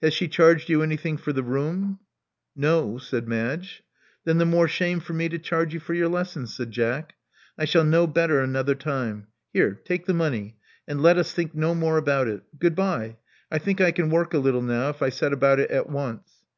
[0.00, 1.98] Has she charged you anything for the room?*'
[2.56, 3.82] No,*' said Madge.
[4.24, 7.14] Then the more shame for me to charge you for your lessons," said Jack.
[7.58, 9.26] I shall know better another time.
[9.52, 10.56] Here: take the money,
[10.88, 12.40] and let us think no more about it.
[12.58, 13.18] Goodbye!
[13.52, 16.46] I think I can work a little now, if I set about it at once."